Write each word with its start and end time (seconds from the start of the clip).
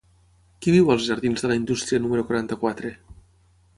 Qui 0.65 0.71
viu 0.75 0.87
als 0.93 1.03
jardins 1.09 1.45
de 1.45 1.51
la 1.51 1.57
Indústria 1.61 2.03
número 2.07 2.27
quaranta-quatre? 2.31 2.95